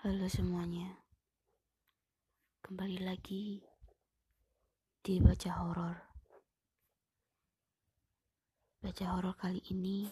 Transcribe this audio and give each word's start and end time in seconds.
Halo 0.00 0.32
semuanya, 0.32 0.96
kembali 2.64 3.04
lagi 3.04 3.60
di 5.04 5.20
baca 5.20 5.60
horor. 5.60 5.96
Baca 8.80 9.04
horor 9.12 9.36
kali 9.36 9.60
ini 9.68 10.08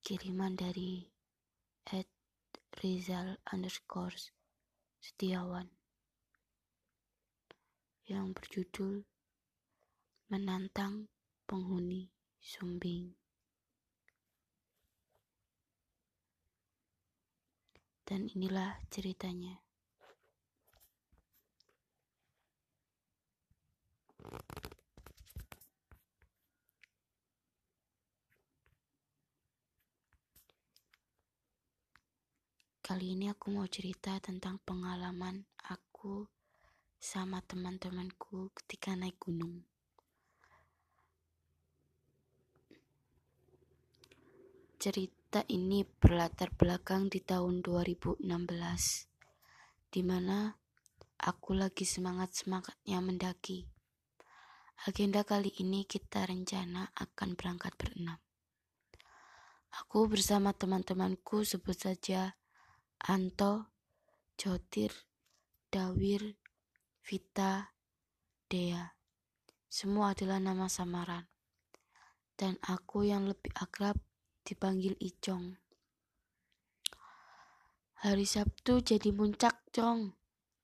kiriman 0.00 0.56
dari 0.56 1.04
Ed 1.92 2.08
Rizal 2.80 3.36
underscore 3.52 4.32
Setiawan 4.96 5.68
yang 8.08 8.32
berjudul 8.32 9.04
Menantang 10.32 11.12
Penghuni 11.44 12.08
Sumbing. 12.40 13.21
Dan 18.12 18.28
inilah 18.28 18.76
ceritanya. 18.92 19.56
Kali 32.84 33.16
ini 33.16 33.32
aku 33.32 33.48
mau 33.48 33.64
cerita 33.64 34.20
tentang 34.20 34.60
pengalaman 34.60 35.48
aku 35.72 36.28
sama 37.00 37.40
teman-temanku 37.40 38.52
ketika 38.52 38.92
naik 38.92 39.16
gunung. 39.16 39.64
Cerita 44.76 45.21
ini 45.48 45.88
berlatar 45.88 46.52
belakang 46.52 47.08
di 47.08 47.24
tahun 47.24 47.64
2016, 47.64 48.20
di 49.88 50.04
mana 50.04 50.52
aku 51.16 51.56
lagi 51.56 51.88
semangat-semangatnya 51.88 53.00
mendaki. 53.00 53.64
Agenda 54.84 55.24
kali 55.24 55.48
ini 55.64 55.88
kita 55.88 56.28
rencana 56.28 56.92
akan 56.92 57.32
berangkat 57.32 57.72
berenam. 57.80 58.20
Aku 59.72 60.04
bersama 60.04 60.52
teman-temanku 60.52 61.48
sebut 61.48 61.80
saja 61.80 62.36
Anto, 63.00 63.72
Jotir, 64.36 64.92
Dawir, 65.72 66.36
Vita, 67.00 67.72
Dea. 68.52 68.84
Semua 69.64 70.12
adalah 70.12 70.36
nama 70.44 70.68
samaran. 70.68 71.24
Dan 72.36 72.60
aku 72.68 73.08
yang 73.08 73.24
lebih 73.24 73.48
akrab 73.56 73.96
dipanggil 74.42 74.98
Icong. 74.98 75.62
Hari 78.02 78.26
Sabtu 78.26 78.82
jadi 78.82 79.14
puncak, 79.14 79.70
Cong, 79.70 80.10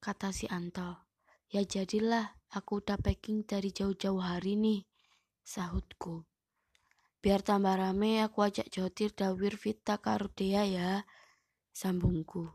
kata 0.03 0.35
si 0.35 0.43
Anto. 0.51 1.07
Ya 1.47 1.63
jadilah, 1.63 2.35
aku 2.51 2.83
udah 2.83 2.99
packing 2.99 3.47
dari 3.47 3.71
jauh-jauh 3.71 4.19
hari 4.19 4.59
nih, 4.59 4.83
sahutku. 5.39 6.27
Biar 7.23 7.39
tambah 7.39 7.79
rame, 7.79 8.19
aku 8.19 8.43
ajak 8.43 8.67
Jotir, 8.67 9.15
Dawir, 9.15 9.55
Vita, 9.55 9.99
Karudea 9.99 10.67
ya, 10.67 11.07
sambungku. 11.71 12.51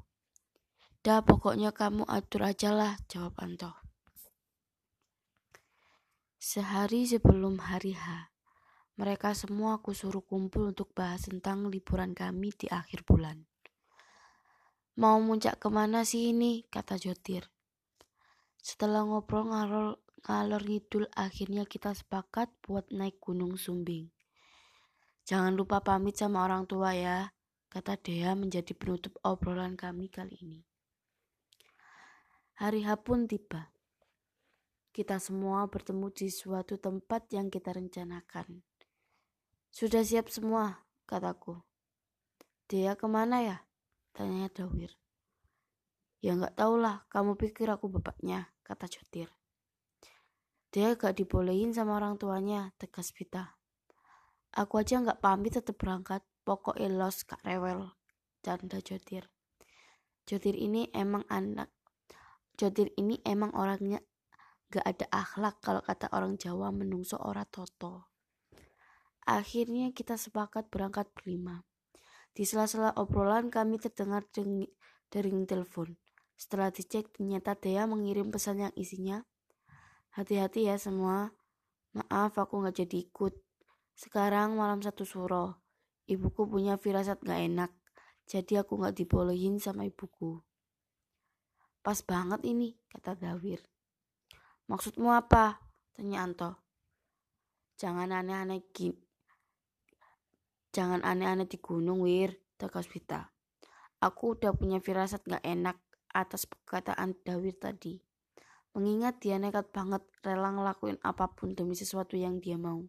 Dah 1.05 1.25
pokoknya 1.25 1.73
kamu 1.73 2.05
atur 2.05 2.49
aja 2.49 2.73
lah, 2.73 2.97
jawab 3.09 3.37
Anto. 3.41 3.73
Sehari 6.37 7.09
sebelum 7.09 7.57
hari 7.57 7.97
H, 7.97 8.34
mereka 8.95 9.35
semua 9.35 9.83
aku 9.83 9.91
suruh 9.91 10.23
kumpul 10.23 10.71
untuk 10.71 10.95
bahas 10.95 11.27
tentang 11.27 11.67
liburan 11.67 12.15
kami 12.15 12.55
di 12.55 12.71
akhir 12.71 13.03
bulan. 13.03 13.43
Mau 14.95 15.19
muncak 15.19 15.59
ke 15.59 15.67
mana 15.67 16.07
sih 16.07 16.31
ini? 16.31 16.63
kata 16.71 16.95
Jotir. 16.95 17.51
Setelah 18.63 19.03
ngobrol 19.03 19.51
ngalor, 19.51 19.99
ngalor 20.23 20.63
ngidul 20.63 21.11
akhirnya 21.19 21.67
kita 21.67 21.91
sepakat 21.91 22.55
buat 22.63 22.87
naik 22.95 23.19
gunung 23.19 23.59
Sumbing. 23.59 24.15
Jangan 25.27 25.59
lupa 25.59 25.83
pamit 25.83 26.15
sama 26.15 26.47
orang 26.47 26.63
tua 26.71 26.95
ya, 26.95 27.35
kata 27.75 27.99
Dea 27.99 28.39
menjadi 28.39 28.71
penutup 28.79 29.19
obrolan 29.27 29.75
kami 29.75 30.07
kali 30.07 30.39
ini. 30.39 30.63
Hari 32.63 32.87
H 32.87 33.03
pun 33.03 33.27
tiba. 33.27 33.75
Kita 34.95 35.19
semua 35.19 35.67
bertemu 35.67 36.07
di 36.15 36.31
suatu 36.31 36.79
tempat 36.79 37.27
yang 37.35 37.51
kita 37.51 37.75
rencanakan. 37.75 38.63
Sudah 39.75 40.07
siap 40.07 40.31
semua, 40.31 40.87
kataku. 41.03 41.59
Dia 42.71 42.95
ke 42.95 43.11
mana 43.11 43.43
ya? 43.43 43.59
Tanya 44.15 44.47
Dawir. 44.47 44.95
Ya 46.23 46.39
nggak 46.39 46.55
lah, 46.79 47.03
kamu 47.11 47.35
pikir 47.35 47.67
aku 47.67 47.91
bapaknya, 47.91 48.55
kata 48.63 48.87
Jotir. 48.87 49.35
Dia 50.71 50.95
gak 50.95 51.19
dibolehin 51.19 51.75
sama 51.75 51.99
orang 51.99 52.15
tuanya, 52.23 52.71
tegas 52.79 53.11
Vita. 53.11 53.59
Aku 54.55 54.79
aja 54.79 55.03
nggak 55.03 55.19
pamit 55.19 55.59
tetap 55.59 55.75
berangkat, 55.75 56.23
pokok 56.47 56.79
los 56.79 57.27
kak 57.27 57.43
rewel, 57.43 57.99
canda 58.47 58.79
Jotir. 58.79 59.27
Jotir 60.23 60.55
ini 60.55 60.87
emang 60.95 61.27
anak, 61.27 61.75
Jotir 62.55 62.95
ini 62.95 63.19
emang 63.27 63.51
orangnya 63.59 63.99
gak 64.71 64.87
ada 64.87 65.07
akhlak 65.11 65.59
kalau 65.59 65.83
kata 65.83 66.07
orang 66.15 66.39
Jawa 66.39 66.71
menungso 66.71 67.19
ora 67.19 67.43
toto. 67.43 68.14
Akhirnya 69.25 69.93
kita 69.97 70.21
sepakat 70.21 70.69
berangkat 70.69 71.09
berlima. 71.17 71.65
Di 72.37 72.45
sela-sela 72.45 72.93
obrolan 72.97 73.49
kami 73.49 73.81
terdengar 73.81 74.25
dering 75.09 75.45
telepon. 75.49 75.97
Setelah 76.35 76.69
dicek 76.69 77.15
ternyata 77.15 77.57
Dea 77.57 77.89
mengirim 77.89 78.29
pesan 78.29 78.69
yang 78.69 78.75
isinya, 78.75 79.25
Hati-hati 80.15 80.71
ya 80.71 80.79
semua, 80.79 81.35
maaf 81.91 82.39
aku 82.39 82.63
gak 82.63 82.87
jadi 82.87 83.03
ikut. 83.03 83.35
Sekarang 83.99 84.55
malam 84.55 84.79
satu 84.79 85.03
suro, 85.03 85.59
ibuku 86.07 86.47
punya 86.47 86.79
firasat 86.79 87.19
gak 87.27 87.43
enak, 87.43 87.75
jadi 88.23 88.63
aku 88.63 88.79
gak 88.79 88.95
dibolehin 88.95 89.59
sama 89.59 89.91
ibuku. 89.91 90.39
Pas 91.83 91.99
banget 92.07 92.47
ini, 92.47 92.79
kata 92.95 93.19
Dawir. 93.19 93.59
Maksudmu 94.71 95.11
apa? 95.11 95.59
Tanya 95.99 96.23
Anto. 96.23 96.63
Jangan 97.75 98.15
aneh-aneh 98.15 98.71
Jangan 100.75 101.07
aneh-aneh 101.07 101.47
di 101.47 101.63
gunung, 101.63 102.03
Wir, 102.03 102.35
tegas 102.59 102.91
Vita. 102.91 103.31
Aku 104.03 104.35
udah 104.35 104.51
punya 104.59 104.83
firasat 104.83 105.23
gak 105.23 105.47
enak 105.47 105.79
atas 106.11 106.51
perkataan 106.51 107.15
Dawir 107.23 107.55
tadi. 107.55 108.03
Mengingat 108.75 109.23
dia 109.23 109.39
nekat 109.39 109.71
banget 109.71 110.03
rela 110.27 110.51
ngelakuin 110.51 110.99
apa 111.07 111.31
pun 111.31 111.55
demi 111.55 111.79
sesuatu 111.79 112.19
yang 112.19 112.43
dia 112.43 112.59
mau. 112.59 112.83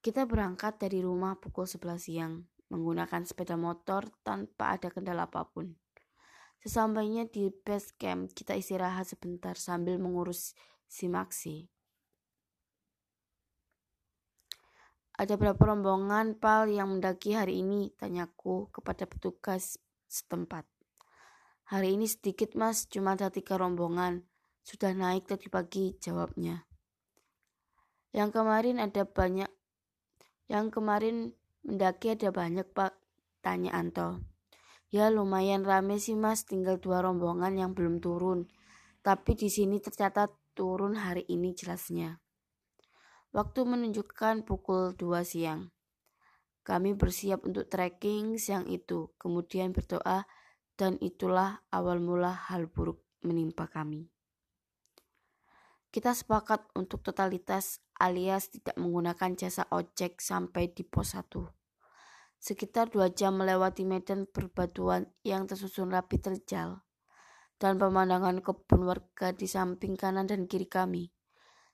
Kita 0.00 0.24
berangkat 0.24 0.80
dari 0.80 1.04
rumah 1.04 1.36
pukul 1.36 1.68
11 1.68 2.00
siang, 2.00 2.48
menggunakan 2.72 3.20
sepeda 3.28 3.60
motor 3.60 4.08
tanpa 4.24 4.80
ada 4.80 4.88
kendala 4.88 5.28
apa 5.28 5.44
pun. 5.44 5.76
Sesampainya 6.64 7.28
di 7.28 7.52
base 7.52 7.92
camp, 8.00 8.32
kita 8.32 8.56
istirahat 8.56 9.04
sebentar 9.04 9.60
sambil 9.60 10.00
mengurus 10.00 10.56
si 10.88 11.04
Maxi. 11.04 11.68
Ada 15.20 15.36
berapa 15.36 15.60
rombongan 15.60 16.32
pal 16.40 16.64
yang 16.72 16.96
mendaki 16.96 17.36
hari 17.36 17.60
ini? 17.60 17.92
Tanyaku 17.92 18.72
kepada 18.72 19.04
petugas 19.04 19.76
setempat. 20.08 20.64
Hari 21.68 21.92
ini 21.92 22.08
sedikit 22.08 22.56
mas, 22.56 22.88
cuma 22.88 23.20
ada 23.20 23.28
tiga 23.28 23.60
rombongan. 23.60 24.24
Sudah 24.64 24.96
naik 24.96 25.28
tadi 25.28 25.52
pagi, 25.52 25.92
jawabnya. 26.00 26.64
Yang 28.16 28.32
kemarin 28.32 28.80
ada 28.80 29.04
banyak, 29.04 29.52
yang 30.48 30.72
kemarin 30.72 31.36
mendaki 31.68 32.16
ada 32.16 32.32
banyak 32.32 32.64
pak, 32.72 32.96
tanya 33.44 33.76
Anto. 33.76 34.24
Ya 34.88 35.12
lumayan 35.12 35.68
rame 35.68 36.00
sih 36.00 36.16
mas, 36.16 36.48
tinggal 36.48 36.80
dua 36.80 37.04
rombongan 37.04 37.60
yang 37.60 37.76
belum 37.76 38.00
turun. 38.00 38.48
Tapi 39.04 39.36
di 39.36 39.52
sini 39.52 39.84
tercatat 39.84 40.32
turun 40.56 40.96
hari 40.96 41.28
ini 41.28 41.52
jelasnya. 41.52 42.16
Waktu 43.30 43.62
menunjukkan 43.62 44.42
pukul 44.42 44.98
2 44.98 45.22
siang. 45.22 45.70
Kami 46.66 46.98
bersiap 46.98 47.46
untuk 47.46 47.70
trekking 47.70 48.42
siang 48.42 48.66
itu, 48.66 49.14
kemudian 49.22 49.70
berdoa, 49.70 50.26
dan 50.74 50.98
itulah 50.98 51.62
awal 51.70 52.02
mula 52.02 52.34
hal 52.34 52.66
buruk 52.66 53.06
menimpa 53.22 53.70
kami. 53.70 54.10
Kita 55.94 56.10
sepakat 56.10 56.74
untuk 56.74 57.06
totalitas 57.06 57.78
alias 58.02 58.50
tidak 58.50 58.74
menggunakan 58.74 59.38
jasa 59.38 59.62
ojek 59.70 60.18
sampai 60.18 60.74
di 60.74 60.82
pos 60.82 61.14
1. 61.14 61.30
Sekitar 62.40 62.90
dua 62.90 63.14
jam 63.14 63.38
melewati 63.38 63.86
medan 63.86 64.26
perbatuan 64.26 65.06
yang 65.22 65.46
tersusun 65.46 65.94
rapi 65.94 66.18
terjal 66.18 66.82
dan 67.62 67.78
pemandangan 67.78 68.42
kebun 68.42 68.90
warga 68.90 69.30
di 69.30 69.44
samping 69.44 69.94
kanan 69.94 70.26
dan 70.26 70.50
kiri 70.50 70.66
kami. 70.66 71.14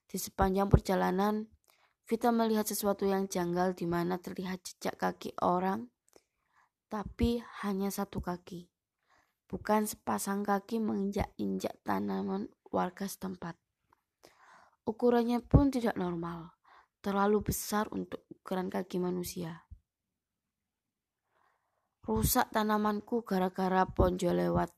Di 0.06 0.16
sepanjang 0.22 0.70
perjalanan, 0.70 1.50
Vita 2.06 2.30
melihat 2.30 2.62
sesuatu 2.62 3.02
yang 3.02 3.26
janggal 3.26 3.74
di 3.74 3.82
mana 3.82 4.22
terlihat 4.22 4.62
jejak 4.62 4.94
kaki 4.94 5.34
orang 5.42 5.90
tapi 6.86 7.42
hanya 7.66 7.90
satu 7.90 8.22
kaki. 8.22 8.70
Bukan 9.50 9.90
sepasang 9.90 10.46
kaki 10.46 10.78
menginjak-injak 10.78 11.82
tanaman 11.82 12.46
warga 12.70 13.10
setempat. 13.10 13.58
Ukurannya 14.86 15.42
pun 15.42 15.74
tidak 15.74 15.98
normal, 15.98 16.54
terlalu 17.02 17.42
besar 17.50 17.90
untuk 17.90 18.22
ukuran 18.30 18.70
kaki 18.70 19.02
manusia. 19.02 19.66
Rusak 22.06 22.54
tanamanku 22.54 23.26
gara-gara 23.26 23.82
ponjo 23.82 24.30
lewat, 24.30 24.70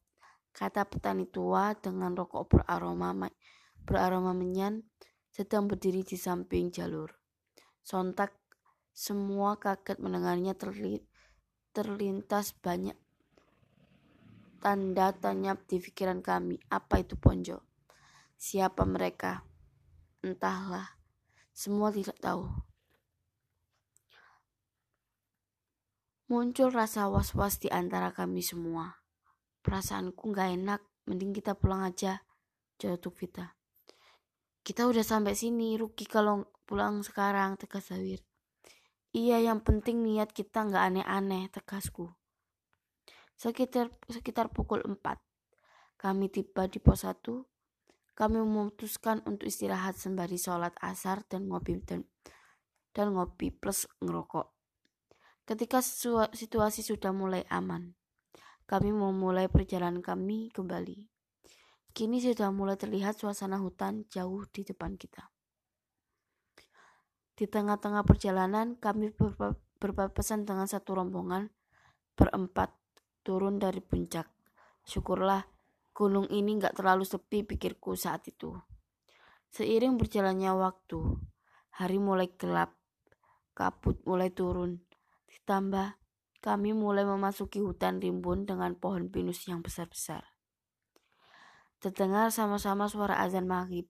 kata 0.57 0.89
petani 0.89 1.29
tua 1.29 1.77
dengan 1.77 2.17
rokok 2.17 2.57
beraroma 2.57 3.13
beraroma 3.85 4.33
menyan 4.33 4.81
sedang 5.39 5.71
berdiri 5.71 6.03
di 6.03 6.19
samping 6.19 6.75
jalur. 6.75 7.15
Sontak 7.87 8.35
semua 8.91 9.55
kaget 9.55 10.03
mendengarnya 10.03 10.59
terlintas 11.71 12.59
banyak 12.59 12.99
tanda 14.59 15.15
tanya 15.15 15.55
di 15.55 15.79
pikiran 15.79 16.19
kami. 16.19 16.59
Apa 16.67 17.07
itu 17.07 17.15
ponjo? 17.15 17.63
Siapa 18.35 18.83
mereka? 18.83 19.47
Entahlah. 20.27 20.99
Semua 21.55 21.95
tidak 21.95 22.19
tahu. 22.19 22.51
Muncul 26.27 26.75
rasa 26.75 27.07
was-was 27.07 27.63
di 27.63 27.71
antara 27.71 28.11
kami 28.11 28.43
semua. 28.43 28.99
Perasaanku 29.63 30.35
gak 30.35 30.51
enak, 30.59 30.83
mending 31.07 31.31
kita 31.31 31.55
pulang 31.55 31.87
aja, 31.87 32.27
jatuh 32.77 33.15
Vita. 33.15 33.58
Kita 34.69 34.85
udah 34.85 35.01
sampai 35.01 35.33
sini, 35.33 35.81
rugi 35.81 36.05
kalau 36.05 36.45
pulang 36.69 37.01
sekarang, 37.01 37.57
tegas 37.57 37.89
Zawir. 37.89 38.21
Iya, 39.17 39.41
yang 39.41 39.65
penting 39.65 40.05
niat 40.05 40.29
kita 40.37 40.69
nggak 40.69 40.85
aneh-aneh, 40.93 41.49
tegasku. 41.49 42.13
Sekitar 43.33 43.89
sekitar 44.13 44.53
pukul 44.53 44.85
4, 44.85 45.01
kami 45.97 46.29
tiba 46.29 46.69
di 46.69 46.85
pos 46.85 47.09
1. 47.09 47.17
Kami 48.13 48.45
memutuskan 48.45 49.25
untuk 49.25 49.49
istirahat 49.49 49.97
sembari 49.97 50.37
sholat 50.37 50.77
asar 50.85 51.25
dan 51.25 51.49
ngopi 51.49 51.81
dan, 51.81 52.05
dan 52.93 53.17
ngopi 53.17 53.49
plus 53.49 53.89
ngerokok. 54.05 54.53
Ketika 55.49 55.81
situasi 56.37 56.85
sudah 56.85 57.17
mulai 57.17 57.41
aman, 57.49 57.97
kami 58.69 58.93
memulai 58.93 59.49
perjalanan 59.49 60.05
kami 60.05 60.53
kembali. 60.53 61.18
Kini 61.99 62.23
sudah 62.23 62.55
mulai 62.55 62.79
terlihat 62.79 63.19
suasana 63.19 63.59
hutan 63.59 64.07
jauh 64.07 64.47
di 64.55 64.63
depan 64.63 64.95
kita. 64.95 65.35
Di 67.35 67.51
tengah-tengah 67.51 68.07
perjalanan, 68.07 68.79
kami 68.79 69.11
berpapasan 69.83 70.47
dengan 70.47 70.71
satu 70.71 70.95
rombongan 70.95 71.51
berempat 72.15 72.71
turun 73.27 73.59
dari 73.59 73.83
puncak. 73.83 74.31
Syukurlah, 74.87 75.43
gunung 75.91 76.31
ini 76.31 76.63
nggak 76.63 76.79
terlalu 76.79 77.03
sepi 77.03 77.43
pikirku 77.43 77.99
saat 77.99 78.31
itu. 78.31 78.55
Seiring 79.51 79.99
berjalannya 79.99 80.55
waktu, 80.55 81.03
hari 81.83 81.99
mulai 81.99 82.31
gelap, 82.39 82.79
kabut 83.59 83.99
mulai 84.07 84.31
turun. 84.31 84.87
Ditambah, 85.27 85.99
kami 86.39 86.79
mulai 86.79 87.03
memasuki 87.03 87.59
hutan 87.59 87.99
rimbun 87.99 88.47
dengan 88.47 88.79
pohon 88.79 89.11
pinus 89.11 89.51
yang 89.51 89.67
besar-besar. 89.67 90.38
Terdengar 91.79 92.35
sama-sama 92.35 92.91
suara 92.91 93.23
azan 93.23 93.47
maghrib, 93.47 93.87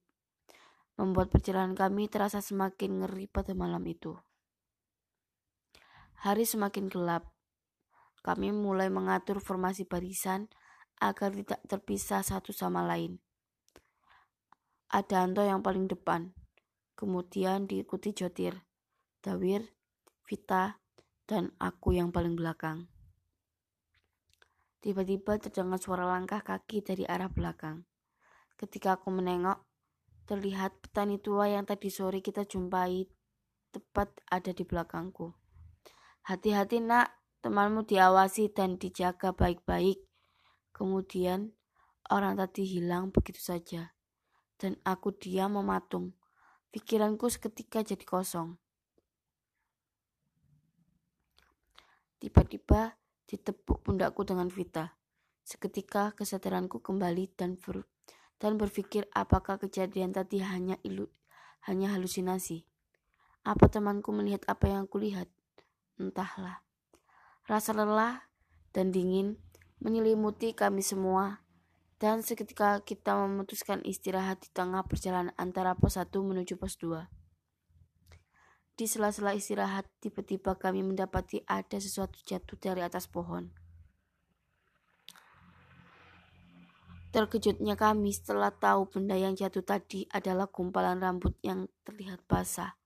membuat 1.01 1.33
perjalanan 1.33 1.73
kami 1.73 2.05
terasa 2.13 2.45
semakin 2.45 3.01
ngeri 3.01 3.25
pada 3.33 3.57
malam 3.57 3.81
itu. 3.89 4.13
Hari 6.21 6.45
semakin 6.45 6.93
gelap. 6.93 7.33
Kami 8.21 8.53
mulai 8.53 8.93
mengatur 8.93 9.41
formasi 9.41 9.89
barisan 9.89 10.53
agar 11.01 11.33
tidak 11.33 11.65
terpisah 11.65 12.21
satu 12.21 12.53
sama 12.53 12.85
lain. 12.85 13.23
Ada 14.93 15.25
Anto 15.25 15.41
yang 15.41 15.65
paling 15.65 15.89
depan, 15.89 16.35
kemudian 16.93 17.65
diikuti 17.71 18.13
Jotir, 18.13 18.69
Dawir, 19.25 19.65
Vita, 20.29 20.83
dan 21.25 21.57
aku 21.57 21.97
yang 21.97 22.13
paling 22.13 22.37
belakang. 22.37 22.91
Tiba-tiba 24.79 25.43
terdengar 25.43 25.83
suara 25.83 26.07
langkah 26.07 26.39
kaki 26.39 26.87
dari 26.87 27.03
arah 27.03 27.27
belakang. 27.27 27.83
Ketika 28.55 28.95
aku 28.95 29.11
menengok, 29.11 29.59
terlihat 30.31 30.79
petani 30.79 31.19
tua 31.19 31.51
yang 31.51 31.67
tadi 31.67 31.91
sore 31.91 32.23
kita 32.23 32.47
jumpai 32.47 33.11
tepat 33.75 34.13
ada 34.31 34.55
di 34.55 34.63
belakangku. 34.63 35.35
Hati-hati 36.29 36.79
nak, 36.85 37.11
temanmu 37.41 37.89
diawasi 37.89 38.53
dan 38.53 38.77
dijaga 38.77 39.35
baik-baik. 39.35 40.05
Kemudian 40.71 41.57
orang 42.13 42.39
tadi 42.39 42.69
hilang 42.69 43.11
begitu 43.11 43.41
saja. 43.41 43.97
Dan 44.59 44.79
aku 44.87 45.15
diam 45.15 45.59
mematung. 45.59 46.15
Pikiranku 46.71 47.33
seketika 47.33 47.81
jadi 47.83 48.05
kosong. 48.05 48.61
Tiba-tiba 52.19 52.99
ditepuk 53.29 53.85
pundakku 53.85 54.25
dengan 54.25 54.49
Vita. 54.49 54.97
Seketika 55.45 56.17
kesadaranku 56.17 56.81
kembali 56.81 57.29
dan 57.37 57.61
ber, 57.61 57.85
dan 58.41 58.57
berpikir 58.57 59.05
apakah 59.13 59.61
kejadian 59.61 60.17
tadi 60.17 60.41
hanya 60.41 60.81
ilu, 60.81 61.13
hanya 61.69 61.93
halusinasi. 61.93 62.65
Apa 63.45 63.69
temanku 63.69 64.13
melihat 64.13 64.45
apa 64.49 64.69
yang 64.69 64.89
kulihat? 64.89 65.29
Entahlah. 66.01 66.65
Rasa 67.49 67.73
lelah 67.73 68.29
dan 68.73 68.93
dingin 68.93 69.41
menyelimuti 69.81 70.53
kami 70.53 70.85
semua 70.85 71.41
dan 71.99 72.23
seketika 72.23 72.79
kita 72.85 73.19
memutuskan 73.19 73.83
istirahat 73.83 74.39
di 74.45 74.49
tengah 74.55 74.87
perjalanan 74.87 75.35
antara 75.35 75.75
pos 75.75 75.99
1 75.99 76.13
menuju 76.15 76.55
pos 76.55 76.79
2. 76.79 77.18
Di 78.79 78.87
sela-sela 78.87 79.35
istirahat, 79.35 79.91
tiba-tiba 79.99 80.55
kami 80.55 80.87
mendapati 80.87 81.43
ada 81.51 81.83
sesuatu 81.83 82.23
jatuh 82.23 82.55
dari 82.63 82.79
atas 82.79 83.11
pohon. 83.11 83.51
Terkejutnya 87.11 87.75
kami 87.75 88.15
setelah 88.15 88.55
tahu 88.55 88.87
benda 88.87 89.19
yang 89.19 89.35
jatuh 89.35 89.67
tadi 89.67 90.07
adalah 90.15 90.47
gumpalan 90.47 91.03
rambut 91.03 91.35
yang 91.43 91.67
terlihat 91.83 92.23
basah, 92.31 92.79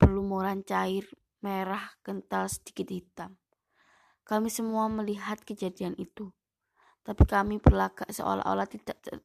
berlumuran 0.00 0.64
cair, 0.64 1.04
merah, 1.44 1.92
kental, 2.00 2.48
sedikit 2.48 2.88
hitam. 2.88 3.36
Kami 4.24 4.48
semua 4.48 4.88
melihat 4.88 5.44
kejadian 5.44 5.92
itu, 6.00 6.32
tapi 7.04 7.28
kami 7.28 7.60
berlagak 7.60 8.08
seolah-olah 8.08 8.64
tidak 8.64 8.96
ter 9.04 9.20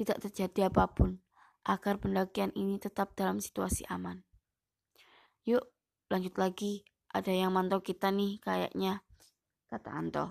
tidak 0.00 0.16
terjadi 0.24 0.72
apa 0.72 0.88
pun 0.88 1.20
agar 1.68 2.00
pendakian 2.00 2.56
ini 2.56 2.80
tetap 2.80 3.12
dalam 3.12 3.36
situasi 3.36 3.84
aman. 3.92 4.24
Yuk, 5.42 5.64
lanjut 6.06 6.38
lagi. 6.38 6.86
Ada 7.10 7.34
yang 7.34 7.50
mantau 7.52 7.82
kita 7.82 8.14
nih 8.14 8.38
kayaknya, 8.38 9.02
kata 9.66 9.90
Anto. 9.90 10.26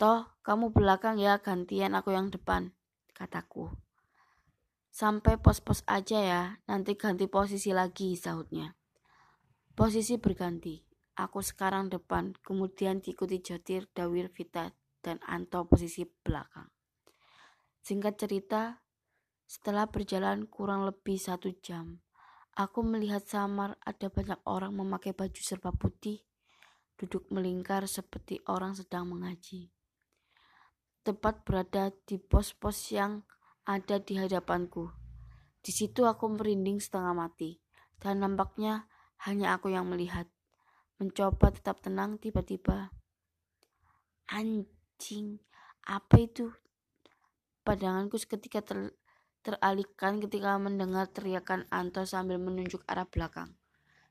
Toh, 0.00 0.24
kamu 0.40 0.72
belakang 0.72 1.20
ya, 1.20 1.38
gantian 1.38 1.92
aku 1.92 2.16
yang 2.16 2.32
depan, 2.32 2.72
kataku. 3.12 3.68
Sampai 4.88 5.38
pos-pos 5.38 5.84
aja 5.84 6.18
ya, 6.18 6.42
nanti 6.64 6.96
ganti 6.96 7.28
posisi 7.28 7.70
lagi, 7.70 8.16
sahutnya. 8.16 8.74
Posisi 9.76 10.18
berganti. 10.18 10.80
Aku 11.18 11.42
sekarang 11.42 11.90
depan, 11.90 12.34
kemudian 12.40 13.02
diikuti 13.02 13.42
Jotir, 13.42 13.90
Dawir, 13.90 14.30
Vita, 14.30 14.70
dan 15.02 15.18
Anto 15.26 15.66
posisi 15.66 16.06
belakang. 16.06 16.70
Singkat 17.82 18.14
cerita, 18.16 18.82
setelah 19.46 19.90
berjalan 19.90 20.46
kurang 20.46 20.86
lebih 20.86 21.18
satu 21.18 21.50
jam, 21.58 22.02
Aku 22.58 22.82
melihat 22.82 23.22
samar 23.22 23.78
ada 23.86 24.10
banyak 24.10 24.42
orang 24.42 24.74
memakai 24.74 25.14
baju 25.14 25.38
serba 25.38 25.70
putih, 25.70 26.26
duduk 26.98 27.30
melingkar 27.30 27.86
seperti 27.86 28.42
orang 28.50 28.74
sedang 28.74 29.06
mengaji. 29.06 29.70
Tepat 31.06 31.46
berada 31.46 31.94
di 32.02 32.18
pos-pos 32.18 32.90
yang 32.90 33.22
ada 33.62 34.02
di 34.02 34.18
hadapanku. 34.18 34.90
Di 35.62 35.70
situ 35.70 36.02
aku 36.02 36.34
merinding 36.34 36.82
setengah 36.82 37.14
mati, 37.14 37.62
dan 38.02 38.26
nampaknya 38.26 38.90
hanya 39.22 39.54
aku 39.54 39.70
yang 39.70 39.86
melihat. 39.86 40.26
Mencoba 40.98 41.54
tetap 41.54 41.78
tenang, 41.78 42.18
tiba-tiba 42.18 42.90
anjing, 44.26 45.38
apa 45.86 46.26
itu? 46.26 46.50
Padanganku 47.62 48.18
seketika 48.18 48.66
ter 48.66 48.98
teralihkan 49.48 50.20
ketika 50.20 50.60
mendengar 50.60 51.08
teriakan 51.08 51.64
Anto 51.72 52.04
sambil 52.04 52.36
menunjuk 52.36 52.84
arah 52.84 53.08
belakang. 53.08 53.56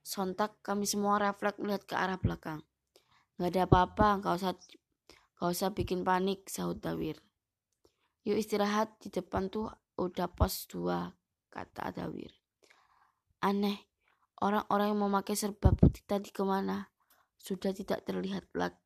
Sontak 0.02 0.58
kami 0.66 0.90
semua 0.90 1.22
refleks 1.22 1.62
melihat 1.62 1.86
ke 1.86 1.94
arah 1.94 2.18
belakang. 2.18 2.66
Gak 3.38 3.54
ada 3.54 3.70
apa-apa, 3.70 4.18
gak 4.26 4.34
usah, 4.34 4.54
gak 5.38 5.50
usah 5.54 5.70
bikin 5.78 6.02
panik, 6.02 6.50
sahut 6.50 6.82
Dawir. 6.82 7.22
Yuk 8.26 8.42
istirahat, 8.42 8.98
di 8.98 9.14
depan 9.14 9.54
tuh 9.54 9.70
udah 9.94 10.26
pos 10.34 10.66
dua, 10.66 11.14
kata 11.54 11.94
Dawir. 11.94 12.34
Aneh, 13.46 13.78
orang-orang 14.42 14.98
yang 14.98 15.06
memakai 15.06 15.38
serba 15.38 15.70
putih 15.70 16.02
tadi 16.02 16.34
ke 16.34 16.42
mana? 16.42 16.90
Sudah 17.38 17.78
tidak 17.78 18.02
terlihat 18.10 18.50
lagi. 18.58 18.82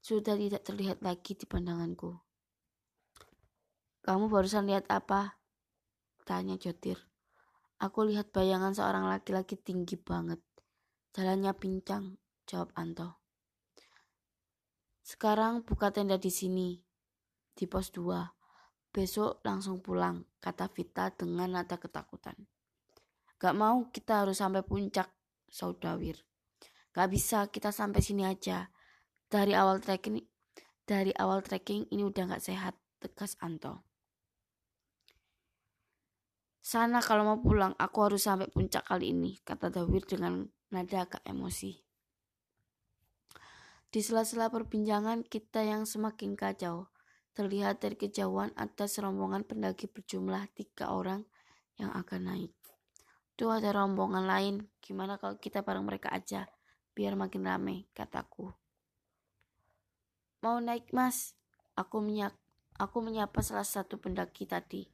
sudah 0.00 0.32
tidak 0.32 0.64
terlihat 0.64 1.04
lagi 1.04 1.36
di 1.36 1.44
pandanganku. 1.44 2.16
Kamu 4.00 4.32
barusan 4.32 4.64
lihat 4.64 4.88
apa? 4.88 5.39
Tanya 6.24 6.60
Jotir. 6.60 7.00
Aku 7.80 8.04
lihat 8.04 8.28
bayangan 8.30 8.76
seorang 8.76 9.08
laki-laki 9.08 9.56
tinggi 9.56 9.96
banget. 9.96 10.38
Jalannya 11.16 11.50
pincang, 11.56 12.20
jawab 12.44 12.70
Anto. 12.76 13.20
Sekarang 15.00 15.66
buka 15.66 15.90
tenda 15.90 16.20
di 16.20 16.30
sini, 16.30 16.78
di 17.50 17.66
pos 17.66 17.90
2. 17.90 18.94
Besok 18.94 19.42
langsung 19.42 19.82
pulang, 19.82 20.22
kata 20.38 20.70
Vita 20.70 21.10
dengan 21.10 21.58
nada 21.58 21.78
ketakutan. 21.82 22.38
Gak 23.40 23.54
mau 23.58 23.90
kita 23.90 24.22
harus 24.22 24.38
sampai 24.38 24.62
puncak, 24.62 25.10
Saudawir. 25.50 26.20
Gak 26.94 27.08
bisa 27.10 27.50
kita 27.50 27.74
sampai 27.74 28.02
sini 28.02 28.22
aja. 28.22 28.70
Dari 29.26 29.54
awal 29.54 29.82
trekking, 29.82 30.20
dari 30.86 31.10
awal 31.14 31.42
trekking 31.42 31.90
ini 31.90 32.06
udah 32.06 32.36
gak 32.36 32.44
sehat, 32.44 32.78
tegas 33.02 33.34
Anto. 33.42 33.89
Sana 36.60 37.00
kalau 37.00 37.24
mau 37.24 37.40
pulang, 37.40 37.72
aku 37.80 38.04
harus 38.04 38.28
sampai 38.28 38.52
puncak 38.52 38.84
kali 38.84 39.16
ini, 39.16 39.40
kata 39.40 39.72
Dawir 39.72 40.04
dengan 40.04 40.44
nada 40.68 41.08
agak 41.08 41.24
emosi. 41.24 41.80
Di 43.90 44.00
sela-sela 44.04 44.52
perbincangan 44.52 45.26
kita 45.26 45.66
yang 45.66 45.82
semakin 45.88 46.38
kacau, 46.38 46.92
terlihat 47.34 47.82
dari 47.82 47.96
kejauhan 47.98 48.54
ada 48.54 48.86
serombongan 48.86 49.42
pendaki 49.42 49.90
berjumlah 49.90 50.46
tiga 50.54 50.94
orang 50.94 51.26
yang 51.80 51.90
akan 51.96 52.28
naik. 52.28 52.54
Tuh 53.34 53.56
ada 53.56 53.72
rombongan 53.72 54.28
lain, 54.28 54.68
gimana 54.84 55.16
kalau 55.16 55.40
kita 55.40 55.64
bareng 55.64 55.88
mereka 55.88 56.12
aja, 56.12 56.44
biar 56.92 57.16
makin 57.16 57.42
rame, 57.42 57.88
kataku. 57.96 58.52
Mau 60.44 60.60
naik 60.60 60.92
mas? 60.92 61.32
Aku 61.72 62.04
menyak 62.04 62.36
aku 62.76 63.00
menyapa 63.00 63.40
salah 63.40 63.64
satu 63.64 63.96
pendaki 63.96 64.44
tadi. 64.44 64.88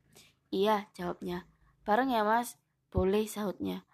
Iya, 0.54 0.86
jawabnya. 0.94 1.55
Bareng 1.86 2.10
ya 2.10 2.26
mas? 2.26 2.58
Boleh 2.90 3.30
sahutnya. 3.30 3.86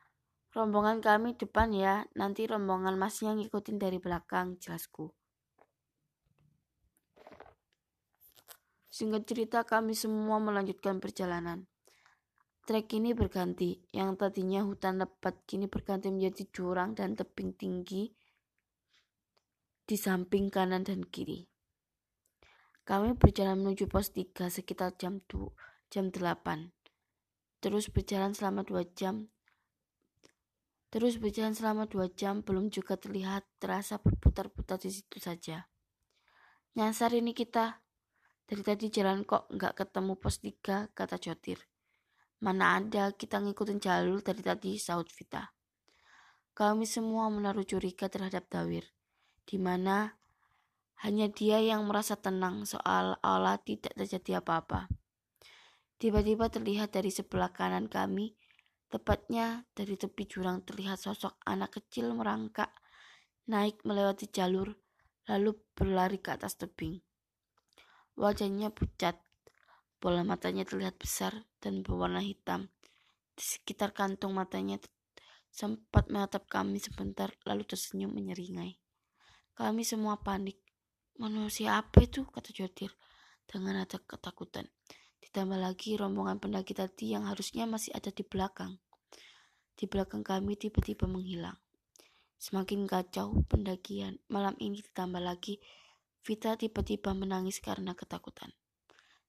Rombongan 0.57 1.05
kami 1.05 1.37
depan 1.37 1.77
ya, 1.77 2.09
nanti 2.17 2.49
rombongan 2.49 2.97
masnya 2.97 3.37
ngikutin 3.37 3.77
dari 3.77 4.01
belakang, 4.01 4.57
jelasku. 4.57 5.13
Singkat 8.89 9.29
cerita 9.29 9.61
kami 9.69 9.93
semua 9.93 10.41
melanjutkan 10.41 11.05
perjalanan. 11.05 11.69
Trek 12.65 12.89
ini 12.97 13.13
berganti, 13.13 13.77
yang 13.93 14.17
tadinya 14.17 14.65
hutan 14.65 14.97
lebat 14.97 15.45
kini 15.45 15.69
berganti 15.69 16.09
menjadi 16.09 16.49
jurang 16.49 16.97
dan 16.97 17.13
tebing 17.13 17.53
tinggi 17.53 18.09
di 19.85 19.97
samping 20.01 20.49
kanan 20.49 20.81
dan 20.81 21.05
kiri. 21.05 21.45
Kami 22.89 23.21
berjalan 23.21 23.61
menuju 23.61 23.85
pos 23.85 24.17
3 24.17 24.49
sekitar 24.49 24.97
jam 24.97 25.21
2, 25.29 25.93
jam 25.93 26.09
8 26.09 26.82
terus 27.63 27.87
berjalan 27.95 28.35
selama 28.35 28.67
dua 28.67 28.83
jam. 28.99 29.31
Terus 30.91 31.17
berjalan 31.17 31.55
selama 31.55 31.87
dua 31.87 32.11
jam 32.11 32.43
belum 32.43 32.69
juga 32.69 32.99
terlihat 32.99 33.47
terasa 33.63 34.03
berputar-putar 34.03 34.83
di 34.83 34.91
situ 34.91 35.23
saja. 35.23 35.71
Nyasar 36.75 37.15
ini 37.15 37.31
kita. 37.33 37.79
Dari 38.43 38.61
tadi 38.61 38.93
jalan 38.93 39.25
kok 39.25 39.49
nggak 39.49 39.79
ketemu 39.79 40.13
pos 40.21 40.43
tiga, 40.43 40.91
kata 40.93 41.17
Jotir. 41.17 41.57
Mana 42.43 42.77
ada 42.83 43.15
kita 43.15 43.41
ngikutin 43.41 43.81
jalur 43.81 44.21
dari 44.21 44.43
tadi, 44.45 44.77
saut 44.77 45.09
Vita. 45.09 45.55
Kami 46.53 46.85
semua 46.85 47.33
menaruh 47.33 47.65
curiga 47.65 48.13
terhadap 48.13 48.45
Dawir, 48.53 48.85
di 49.49 49.57
mana 49.57 50.21
hanya 51.01 51.33
dia 51.33 51.65
yang 51.65 51.89
merasa 51.89 52.21
tenang 52.21 52.69
soal 52.69 53.17
Allah 53.25 53.57
tidak 53.57 53.97
terjadi 53.97 54.45
apa-apa. 54.45 54.91
Tiba-tiba 56.03 56.51
terlihat 56.51 56.99
dari 56.99 57.15
sebelah 57.15 57.55
kanan 57.55 57.87
kami, 57.87 58.35
tepatnya 58.91 59.63
dari 59.71 59.95
tepi 59.95 60.27
jurang 60.27 60.67
terlihat 60.67 60.99
sosok 60.99 61.39
anak 61.47 61.79
kecil 61.79 62.11
merangkak, 62.19 62.75
naik 63.47 63.79
melewati 63.87 64.27
jalur, 64.27 64.75
lalu 65.31 65.55
berlari 65.79 66.19
ke 66.19 66.35
atas 66.35 66.59
tebing. 66.59 66.99
Wajahnya 68.19 68.75
pucat, 68.75 69.15
bola 70.03 70.27
matanya 70.27 70.67
terlihat 70.67 70.99
besar 70.99 71.47
dan 71.63 71.87
berwarna 71.87 72.19
hitam. 72.19 72.67
Di 73.39 73.45
sekitar 73.47 73.95
kantung 73.95 74.35
matanya 74.35 74.83
sempat 75.55 76.11
menatap 76.11 76.51
kami 76.51 76.83
sebentar 76.83 77.31
lalu 77.47 77.63
tersenyum 77.63 78.11
menyeringai. 78.11 78.75
Kami 79.55 79.87
semua 79.87 80.19
panik. 80.19 80.59
Manusia 81.15 81.79
apa 81.79 82.03
itu? 82.03 82.27
kata 82.27 82.51
Jodir 82.51 82.91
dengan 83.47 83.87
ada 83.87 84.03
ketakutan. 84.03 84.67
Ditambah 85.23 85.59
lagi 85.59 85.95
rombongan 85.95 86.43
pendaki 86.43 86.75
tadi 86.75 87.15
yang 87.15 87.31
harusnya 87.31 87.65
masih 87.65 87.95
ada 87.95 88.11
di 88.11 88.27
belakang. 88.27 88.83
Di 89.79 89.87
belakang 89.87 90.27
kami 90.27 90.59
tiba-tiba 90.59 91.07
menghilang. 91.07 91.57
Semakin 92.43 92.91
kacau 92.91 93.39
pendakian. 93.47 94.19
Malam 94.27 94.59
ini 94.59 94.83
ditambah 94.83 95.23
lagi 95.23 95.63
Vita 96.23 96.55
tiba-tiba 96.55 97.19
menangis 97.19 97.59
karena 97.59 97.99
ketakutan. 97.99 98.55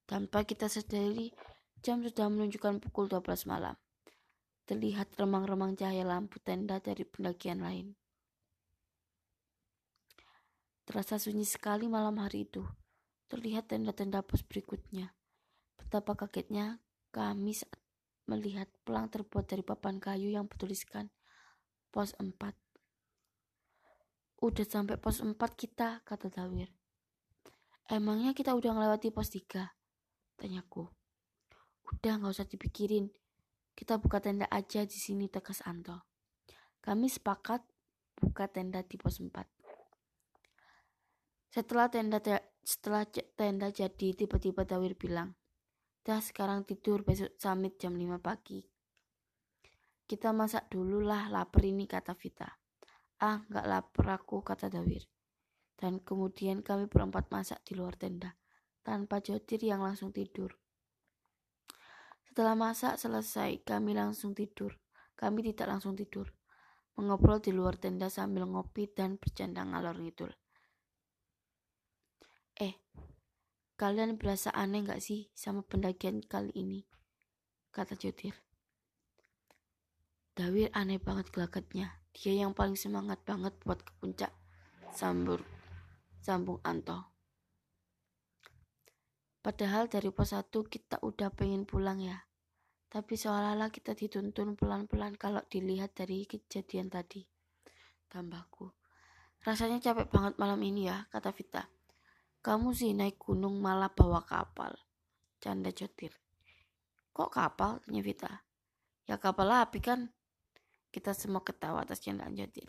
Tanpa 0.05 0.45
kita 0.45 0.69
sadari, 0.69 1.33
jam 1.81 2.05
sudah 2.05 2.29
menunjukkan 2.29 2.77
pukul 2.85 3.09
12 3.09 3.49
malam. 3.49 3.73
Terlihat 4.69 5.17
remang-remang 5.17 5.73
cahaya 5.73 6.05
lampu 6.05 6.37
tenda 6.37 6.77
dari 6.77 7.01
pendakian 7.01 7.65
lain. 7.65 7.97
Terasa 10.85 11.17
sunyi 11.17 11.49
sekali 11.49 11.89
malam 11.89 12.21
hari 12.21 12.45
itu. 12.45 12.61
Terlihat 13.25 13.73
tenda-tenda 13.73 14.21
pos 14.21 14.45
berikutnya. 14.45 15.09
Betapa 15.93 16.25
kagetnya 16.25 16.81
kami 17.13 17.53
saat 17.53 17.77
melihat 18.25 18.65
pelang 18.81 19.13
terbuat 19.13 19.45
dari 19.45 19.61
papan 19.61 20.01
kayu 20.01 20.33
yang 20.33 20.49
bertuliskan 20.49 21.13
pos 21.93 22.17
4. 22.17 22.33
Udah 24.41 24.65
sampai 24.65 24.97
pos 24.97 25.21
4 25.21 25.37
kita, 25.37 26.01
kata 26.01 26.33
Dawir. 26.33 26.73
Emangnya 27.85 28.33
kita 28.33 28.57
udah 28.57 28.73
ngelewati 28.73 29.13
pos 29.13 29.37
3? 29.37 29.69
Tanyaku. 30.33 30.89
Udah 31.85 32.25
gak 32.25 32.41
usah 32.41 32.49
dipikirin. 32.49 33.13
Kita 33.77 34.01
buka 34.01 34.17
tenda 34.17 34.49
aja 34.49 34.89
di 34.89 34.97
sini, 34.97 35.29
tegas 35.29 35.61
Anto. 35.61 36.09
Kami 36.81 37.05
sepakat 37.05 37.61
buka 38.17 38.49
tenda 38.49 38.81
di 38.81 38.97
pos 38.97 39.21
4. 39.21 39.29
Setelah 41.53 41.85
tenda 41.93 42.17
setelah 42.65 43.05
tenda 43.37 43.69
jadi, 43.69 44.17
tiba-tiba 44.17 44.65
Dawir 44.65 44.97
bilang, 44.97 45.37
Dah 46.03 46.19
sekarang 46.19 46.67
tidur 46.67 46.99
besok 47.07 47.31
summit 47.39 47.79
jam 47.79 47.95
5 47.95 48.19
pagi. 48.19 48.59
Kita 50.03 50.35
masak 50.35 50.67
dulu 50.67 50.99
lah 50.99 51.31
lapar 51.31 51.63
ini 51.63 51.87
kata 51.87 52.11
Vita. 52.19 52.51
Ah 53.23 53.39
nggak 53.47 53.63
lapar 53.71 54.19
aku 54.19 54.43
kata 54.43 54.67
Dawir. 54.67 55.07
Dan 55.79 56.03
kemudian 56.03 56.59
kami 56.59 56.91
berempat 56.91 57.31
masak 57.31 57.63
di 57.63 57.79
luar 57.79 57.95
tenda. 57.95 58.35
Tanpa 58.83 59.23
Jotir 59.23 59.63
yang 59.63 59.79
langsung 59.79 60.11
tidur. 60.11 60.51
Setelah 62.27 62.59
masak 62.59 62.99
selesai 62.99 63.63
kami 63.63 63.95
langsung 63.95 64.35
tidur. 64.35 64.75
Kami 65.15 65.39
tidak 65.39 65.71
langsung 65.71 65.95
tidur. 65.95 66.35
Mengobrol 66.99 67.39
di 67.39 67.55
luar 67.55 67.79
tenda 67.79 68.11
sambil 68.11 68.43
ngopi 68.43 68.91
dan 68.91 69.15
bercanda 69.15 69.63
ngalor 69.63 70.03
ngidul. 70.03 70.35
Eh, 72.59 72.75
Kalian 73.83 74.15
berasa 74.15 74.47
aneh 74.55 74.79
gak 74.87 75.03
sih 75.03 75.27
sama 75.35 75.59
pendakian 75.59 76.23
kali 76.23 76.55
ini? 76.55 76.87
Kata 77.67 77.99
Jotir. 77.99 78.31
Dawir 80.31 80.71
aneh 80.71 81.03
banget 81.03 81.27
gelagatnya. 81.35 81.99
Dia 82.15 82.47
yang 82.47 82.55
paling 82.55 82.79
semangat 82.79 83.19
banget 83.27 83.51
buat 83.67 83.83
ke 83.83 83.91
puncak. 83.99 84.31
Sambur, 84.95 85.43
sambung 86.23 86.63
Anto. 86.63 87.11
Padahal 89.43 89.91
dari 89.91 90.15
pos 90.15 90.31
1 90.31 90.47
kita 90.47 91.03
udah 91.03 91.27
pengen 91.35 91.67
pulang 91.67 91.99
ya. 91.99 92.23
Tapi 92.87 93.19
seolah-olah 93.19 93.67
kita 93.67 93.99
dituntun 93.99 94.55
pelan-pelan 94.55 95.19
kalau 95.19 95.43
dilihat 95.51 95.91
dari 95.91 96.23
kejadian 96.23 96.87
tadi. 96.87 97.27
Tambahku. 98.07 98.63
Rasanya 99.43 99.83
capek 99.83 100.07
banget 100.07 100.39
malam 100.39 100.63
ini 100.63 100.87
ya, 100.87 101.03
kata 101.11 101.35
Vita. 101.35 101.67
Kamu 102.43 102.75
sih 102.75 102.91
naik 102.91 103.23
gunung 103.23 103.63
malah 103.63 103.87
bawa 103.87 104.19
kapal. 104.27 104.75
Canda 105.39 105.71
Jotir. 105.71 106.11
Kok 107.15 107.31
kapal? 107.31 107.79
Tanya 107.87 108.03
Vita. 108.03 108.43
Ya 109.07 109.15
kapal 109.15 109.47
api 109.47 109.79
kan. 109.79 110.11
Kita 110.91 111.15
semua 111.15 111.39
ketawa 111.47 111.87
atas 111.87 112.03
candaan 112.03 112.35
Jotir. 112.35 112.67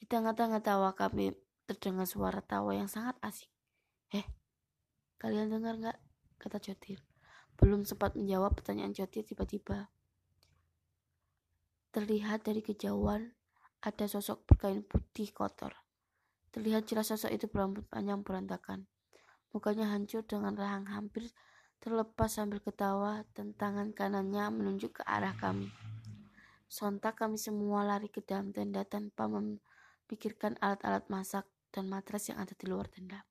Di 0.00 0.08
tengah-tengah 0.08 0.64
tawa 0.64 0.96
kami 0.96 1.36
terdengar 1.68 2.08
suara 2.08 2.40
tawa 2.40 2.72
yang 2.72 2.88
sangat 2.88 3.20
asik. 3.20 3.52
Eh, 4.08 4.24
kalian 5.20 5.52
dengar 5.52 5.76
nggak? 5.76 5.98
Kata 6.40 6.56
Jotir. 6.56 7.04
Belum 7.60 7.84
sempat 7.84 8.16
menjawab 8.16 8.56
pertanyaan 8.56 8.96
Jotir 8.96 9.20
tiba-tiba. 9.20 9.92
Terlihat 11.92 12.40
dari 12.40 12.64
kejauhan 12.64 13.36
ada 13.84 14.08
sosok 14.08 14.48
berkain 14.48 14.80
putih 14.80 15.28
kotor. 15.36 15.76
Terlihat 16.52 16.88
jelas 16.88 17.12
sosok 17.12 17.32
itu 17.32 17.46
berambut 17.46 17.84
panjang 17.88 18.24
berantakan. 18.24 18.88
Mukanya 19.52 19.92
hancur 19.92 20.24
dengan 20.24 20.56
rahang 20.56 20.88
hampir 20.88 21.28
terlepas 21.78 22.28
sambil 22.28 22.58
ketawa 22.60 23.22
dan 23.32 23.54
tangan 23.54 23.94
kanannya 23.94 24.50
menunjuk 24.50 25.00
ke 25.00 25.02
arah 25.06 25.32
kami. 25.38 25.70
Sontak 26.68 27.16
kami 27.16 27.40
semua 27.40 27.80
lari 27.86 28.12
ke 28.12 28.20
dalam 28.20 28.52
tenda 28.52 28.84
tanpa 28.84 29.24
memikirkan 29.24 30.60
alat-alat 30.60 31.08
masak 31.08 31.48
dan 31.72 31.88
matras 31.88 32.28
yang 32.28 32.44
ada 32.44 32.52
di 32.52 32.68
luar 32.68 32.90
tenda. 32.92 33.24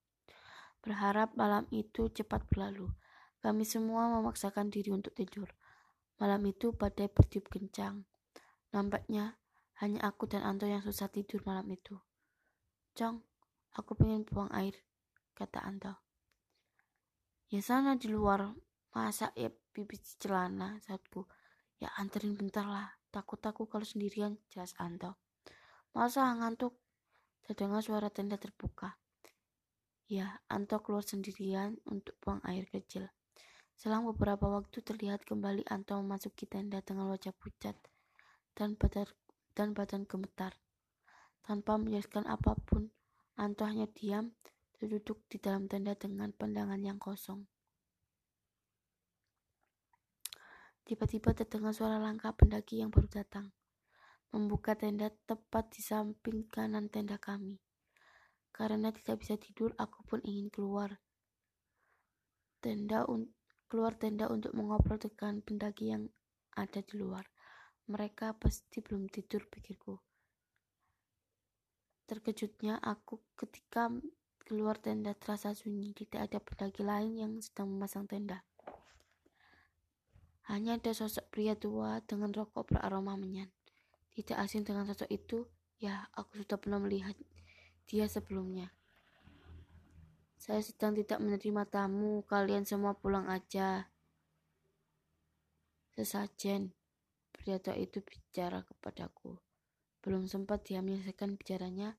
Berharap 0.82 1.38
malam 1.38 1.68
itu 1.70 2.10
cepat 2.10 2.48
berlalu. 2.50 2.90
Kami 3.44 3.62
semua 3.62 4.10
memaksakan 4.10 4.74
diri 4.74 4.90
untuk 4.90 5.14
tidur. 5.14 5.54
Malam 6.18 6.42
itu 6.50 6.74
badai 6.74 7.12
bertiup 7.14 7.46
kencang. 7.52 8.10
Nampaknya 8.74 9.38
hanya 9.78 10.02
aku 10.10 10.26
dan 10.26 10.42
Anto 10.42 10.66
yang 10.66 10.82
susah 10.82 11.06
tidur 11.14 11.46
malam 11.46 11.70
itu. 11.70 12.07
Cong, 12.98 13.22
aku 13.78 13.94
pengen 13.94 14.26
buang 14.26 14.50
air, 14.58 14.74
kata 15.38 15.62
Anto. 15.62 15.94
Ya 17.54 17.62
sana 17.62 17.94
di 17.94 18.10
luar, 18.10 18.58
masa 18.90 19.30
ya 19.38 19.54
pipis 19.54 20.18
celana, 20.18 20.82
saatku. 20.82 21.30
Ya 21.78 21.94
anterin 22.02 22.34
bentar 22.34 22.66
lah, 22.66 22.90
takut 23.14 23.38
aku 23.46 23.70
kalau 23.70 23.86
sendirian, 23.86 24.42
jelas 24.50 24.74
Anto. 24.82 25.14
Masa 25.94 26.26
ngantuk? 26.42 26.74
Terdengar 27.46 27.86
suara 27.86 28.10
tenda 28.10 28.42
terbuka. 28.42 28.98
Ya, 30.10 30.42
Anto 30.50 30.82
keluar 30.82 31.06
sendirian 31.06 31.78
untuk 31.86 32.18
buang 32.18 32.42
air 32.50 32.66
kecil. 32.66 33.14
Selang 33.78 34.10
beberapa 34.10 34.50
waktu 34.50 34.82
terlihat 34.82 35.22
kembali 35.22 35.70
Anto 35.70 36.02
memasuki 36.02 36.50
tenda 36.50 36.82
dengan 36.82 37.14
wajah 37.14 37.38
pucat 37.38 37.78
dan 38.58 38.74
badan, 38.74 39.06
dan 39.54 39.78
badan 39.78 40.10
gemetar. 40.10 40.58
Tanpa 41.48 41.80
menjelaskan 41.80 42.28
apa 42.28 42.60
pun, 42.60 42.92
Anto 43.40 43.64
hanya 43.64 43.88
diam 43.88 44.36
duduk 44.84 45.24
di 45.32 45.40
dalam 45.40 45.72
tenda 45.72 45.96
dengan 45.96 46.36
pandangan 46.36 46.76
yang 46.84 47.00
kosong. 47.00 47.48
Tiba-tiba 50.84 51.32
terdengar 51.32 51.72
suara 51.72 52.04
langkah 52.04 52.36
pendaki 52.36 52.84
yang 52.84 52.92
baru 52.92 53.08
datang, 53.08 53.56
membuka 54.36 54.76
tenda 54.76 55.08
tepat 55.24 55.72
di 55.72 55.80
samping 55.80 56.52
kanan 56.52 56.92
tenda 56.92 57.16
kami. 57.16 57.64
Karena 58.52 58.92
tidak 58.92 59.24
bisa 59.24 59.40
tidur, 59.40 59.72
aku 59.80 60.04
pun 60.04 60.20
ingin 60.28 60.52
keluar 60.52 61.00
tenda 62.60 63.08
keluar 63.68 63.96
tenda 63.96 64.28
untuk 64.28 64.52
mengobrol 64.52 65.00
dengan 65.00 65.44
pendaki 65.44 65.96
yang 65.96 66.12
ada 66.56 66.84
di 66.84 66.96
luar. 67.00 67.24
Mereka 67.88 68.36
pasti 68.36 68.84
belum 68.84 69.08
tidur, 69.08 69.48
pikirku. 69.48 70.07
Terkejutnya 72.08 72.80
aku 72.80 73.20
ketika 73.36 73.92
keluar 74.48 74.80
tenda 74.80 75.12
terasa 75.12 75.52
sunyi, 75.52 75.92
tidak 75.92 76.32
ada 76.32 76.40
pendaki 76.40 76.80
lain 76.80 77.20
yang 77.20 77.32
sedang 77.44 77.68
memasang 77.68 78.08
tenda. 78.08 78.48
Hanya 80.48 80.80
ada 80.80 80.96
sosok 80.96 81.28
pria 81.28 81.60
tua 81.60 82.00
dengan 82.08 82.32
rokok 82.32 82.72
beraroma 82.72 83.20
menyan. 83.20 83.52
Tidak 84.16 84.40
asing 84.40 84.64
dengan 84.64 84.88
sosok 84.88 85.12
itu, 85.12 85.44
ya 85.84 86.08
aku 86.16 86.40
sudah 86.40 86.56
pernah 86.56 86.80
melihat 86.80 87.12
dia 87.92 88.08
sebelumnya. 88.08 88.72
Saya 90.40 90.64
sedang 90.64 90.96
tidak 90.96 91.20
menerima 91.20 91.68
tamu, 91.68 92.24
kalian 92.24 92.64
semua 92.64 92.96
pulang 92.96 93.28
aja. 93.28 93.92
Sesajen, 95.92 96.72
pria 97.36 97.60
tua 97.60 97.76
itu 97.76 98.00
bicara 98.00 98.64
kepadaku. 98.64 99.47
Belum 100.04 100.30
sempat 100.30 100.66
dia 100.68 100.80
menyelesaikan 100.84 101.36
bicaranya, 101.36 101.98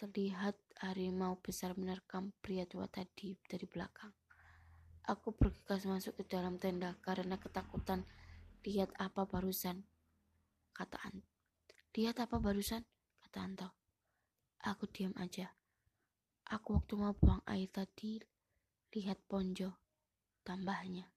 terlihat 0.00 0.56
harimau 0.80 1.36
besar 1.44 1.76
menerkam 1.76 2.32
pria 2.40 2.64
tua 2.64 2.88
tadi 2.88 3.36
dari 3.44 3.68
belakang. 3.68 4.16
Aku 5.04 5.36
bergegas 5.36 5.84
masuk 5.84 6.20
ke 6.20 6.24
dalam 6.32 6.56
tenda 6.56 6.96
karena 7.04 7.36
ketakutan 7.36 8.08
lihat 8.64 8.92
apa 8.96 9.28
barusan. 9.28 9.84
Kata 10.72 10.96
Ant. 11.04 11.24
Lihat 11.96 12.22
apa 12.22 12.38
barusan? 12.38 12.86
Kata 13.20 13.38
Anto. 13.44 13.68
Aku 14.64 14.86
diam 14.88 15.12
aja. 15.18 15.52
Aku 16.50 16.78
waktu 16.78 16.94
mau 16.96 17.12
buang 17.16 17.42
air 17.46 17.68
tadi 17.70 18.22
lihat 18.94 19.22
ponjo, 19.26 19.76
tambahnya. 20.42 21.10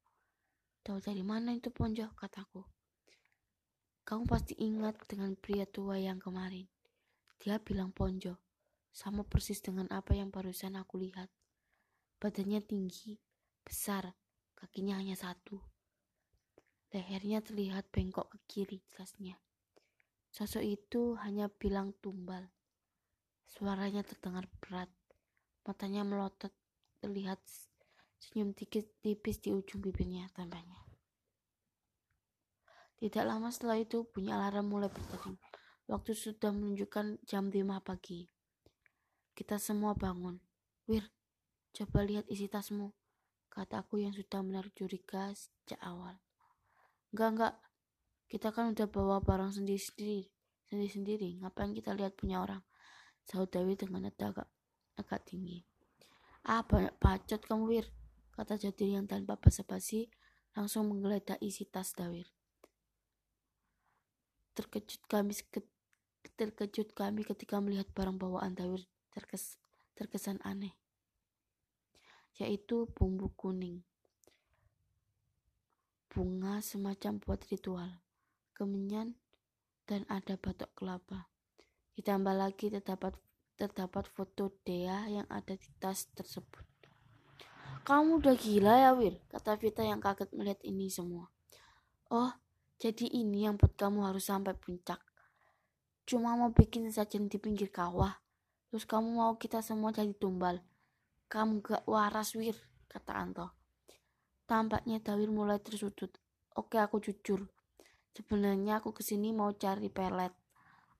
Tahu 0.84 1.00
dari 1.00 1.24
mana 1.26 1.56
itu 1.56 1.72
ponjo, 1.74 2.12
kataku. 2.14 2.73
Kamu 4.04 4.28
pasti 4.28 4.60
ingat 4.60 5.00
dengan 5.08 5.32
pria 5.40 5.64
tua 5.64 5.96
yang 5.96 6.20
kemarin. 6.20 6.68
Dia 7.40 7.56
bilang 7.60 7.96
ponjo, 7.96 8.36
sama 8.92 9.24
persis 9.24 9.64
dengan 9.64 9.88
apa 9.96 10.12
yang 10.12 10.28
barusan 10.28 10.76
aku 10.76 11.00
lihat. 11.00 11.32
Badannya 12.20 12.60
tinggi, 12.60 13.16
besar, 13.64 14.12
kakinya 14.60 15.00
hanya 15.00 15.16
satu. 15.16 15.60
Lehernya 16.92 17.40
terlihat 17.40 17.90
bengkok 17.96 18.28
ke 18.32 18.38
kiri 18.48 18.80
jelasnya. 18.92 19.40
Sosok 20.30 20.64
itu 20.68 21.16
hanya 21.24 21.48
bilang 21.48 21.96
tumbal. 22.04 22.52
Suaranya 23.48 24.04
terdengar 24.04 24.52
berat. 24.60 24.92
Matanya 25.64 26.04
melotot, 26.04 26.52
terlihat 27.00 27.40
senyum 28.20 28.52
tipis 28.54 29.40
di 29.40 29.56
ujung 29.56 29.80
bibirnya 29.80 30.28
tambahnya. 30.36 30.93
Tidak 33.04 33.28
lama 33.28 33.52
setelah 33.52 33.76
itu 33.76 34.08
bunyi 34.08 34.32
alarm 34.32 34.72
mulai 34.72 34.88
berdering. 34.88 35.36
Waktu 35.92 36.16
sudah 36.16 36.56
menunjukkan 36.56 37.20
jam 37.28 37.52
5 37.52 37.84
pagi. 37.84 38.32
Kita 39.36 39.60
semua 39.60 39.92
bangun. 39.92 40.40
Wir, 40.88 41.12
coba 41.76 42.08
lihat 42.08 42.24
isi 42.32 42.48
tasmu. 42.48 42.96
Kataku 43.52 44.00
yang 44.00 44.16
sudah 44.16 44.40
menaruh 44.40 44.72
curiga 44.72 45.36
sejak 45.36 45.84
awal. 45.84 46.16
Enggak, 47.12 47.30
enggak. 47.36 47.56
Kita 48.32 48.56
kan 48.56 48.72
udah 48.72 48.88
bawa 48.88 49.20
barang 49.20 49.52
sendiri-sendiri. 49.52 50.32
Sendiri-sendiri. 50.72 51.44
Ngapain 51.44 51.76
kita 51.76 51.92
lihat 51.92 52.16
punya 52.16 52.40
orang? 52.40 52.64
Sahut 53.28 53.52
Dewi 53.52 53.76
dengan 53.76 54.08
nada 54.08 54.32
agak 54.32 54.48
agak 54.96 55.28
tinggi. 55.28 55.68
Ah, 56.48 56.64
banyak 56.64 56.96
bacot 57.04 57.44
kamu, 57.44 57.68
Wir, 57.68 57.86
kata 58.32 58.56
Jadir 58.56 58.96
yang 58.96 59.12
tanpa 59.12 59.36
basa-basi 59.36 60.08
langsung 60.56 60.88
menggeledah 60.88 61.36
isi 61.44 61.68
tas 61.68 61.92
Dawir. 61.92 62.32
Terkejut 64.54 65.02
kami 65.10 65.34
terkejut 66.38 66.94
kami 66.94 67.26
ketika 67.26 67.58
melihat 67.60 67.90
barang 67.94 68.18
bawaan 68.18 68.54
Dawir 68.54 68.86
terkes, 69.14 69.62
terkesan 69.94 70.42
aneh, 70.42 70.74
yaitu 72.42 72.90
bumbu 72.98 73.30
kuning, 73.38 73.86
bunga 76.10 76.62
semacam 76.66 77.22
buat 77.22 77.42
ritual, 77.50 78.02
kemenyan, 78.58 79.14
dan 79.86 80.06
ada 80.10 80.38
batok 80.38 80.74
kelapa. 80.74 81.30
Ditambah 81.94 82.34
lagi 82.34 82.74
terdapat 82.74 83.14
terdapat 83.54 84.10
foto 84.10 84.50
Dea 84.66 85.06
yang 85.06 85.30
ada 85.30 85.54
di 85.54 85.70
tas 85.78 86.10
tersebut. 86.18 86.66
Kamu 87.84 88.24
udah 88.24 88.34
gila 88.34 88.74
ya, 88.80 88.92
Wir? 88.96 89.20
Kata 89.30 89.60
Vita 89.60 89.84
yang 89.84 90.00
kaget 90.00 90.32
melihat 90.34 90.58
ini 90.64 90.88
semua. 90.90 91.30
Oh, 92.10 92.32
jadi 92.84 93.08
ini 93.16 93.48
yang 93.48 93.56
buat 93.56 93.80
kamu 93.80 94.12
harus 94.12 94.28
sampai 94.28 94.52
puncak. 94.60 95.00
Cuma 96.04 96.36
mau 96.36 96.52
bikin 96.52 96.92
sajian 96.92 97.32
di 97.32 97.40
pinggir 97.40 97.72
kawah. 97.72 98.20
Terus 98.68 98.84
kamu 98.84 99.24
mau 99.24 99.40
kita 99.40 99.64
semua 99.64 99.96
jadi 99.96 100.12
tumbal. 100.12 100.60
Kamu 101.32 101.64
gak 101.64 101.88
waras, 101.88 102.36
Wir, 102.36 102.60
kata 102.92 103.16
Anto. 103.16 103.56
Tampaknya 104.44 105.00
Dawir 105.00 105.32
mulai 105.32 105.64
tersudut. 105.64 106.12
Oke, 106.60 106.76
aku 106.76 107.00
jujur. 107.00 107.48
Sebenarnya 108.12 108.84
aku 108.84 108.92
ke 108.92 109.00
sini 109.00 109.32
mau 109.32 109.56
cari 109.56 109.88
pelet. 109.88 110.36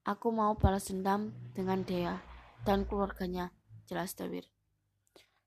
Aku 0.08 0.32
mau 0.32 0.56
balas 0.56 0.88
dendam 0.88 1.36
dengan 1.52 1.84
Dea 1.84 2.16
dan 2.64 2.88
keluarganya, 2.88 3.52
jelas 3.84 4.16
Dawir. 4.16 4.48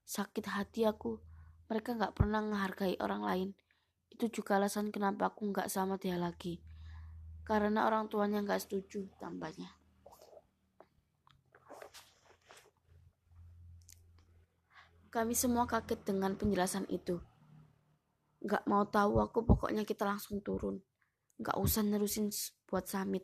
Sakit 0.05 0.45
hati 0.53 0.85
aku, 0.85 1.17
mereka 1.65 1.97
gak 1.97 2.13
pernah 2.13 2.45
menghargai 2.45 2.93
orang 3.01 3.25
lain. 3.25 3.49
Itu 4.11 4.31
juga 4.31 4.57
alasan 4.57 4.89
kenapa 4.89 5.29
aku 5.29 5.49
gak 5.51 5.71
sama 5.71 5.95
dia 5.99 6.15
lagi. 6.15 6.59
Karena 7.47 7.87
orang 7.87 8.11
tuanya 8.11 8.43
gak 8.43 8.67
setuju, 8.67 9.07
tambahnya. 9.21 9.71
Kami 15.07 15.33
semua 15.33 15.63
kaget 15.63 16.03
dengan 16.03 16.35
penjelasan 16.35 16.83
itu. 16.91 17.23
Gak 18.43 18.67
mau 18.67 18.83
tahu 18.85 19.23
aku, 19.23 19.47
pokoknya 19.47 19.87
kita 19.87 20.03
langsung 20.03 20.43
turun. 20.43 20.83
Gak 21.39 21.55
usah 21.55 21.81
nerusin 21.81 22.29
buat 22.67 22.85
samit. 22.85 23.23